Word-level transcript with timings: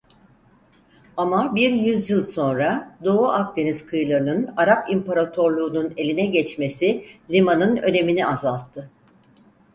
Ama 1.17 1.55
bir 1.55 1.69
yüzyıl 1.69 2.23
sonra 2.23 2.97
Doğu 3.03 3.27
Akdeniz 3.27 3.85
kıyılarının 3.85 4.53
Arap 4.57 4.89
imparatorluğunun 4.89 5.93
eline 5.97 6.25
geçmesi 6.25 7.05
limanın 7.29 7.77
önemini 7.77 8.25
azalttı. 8.27 8.89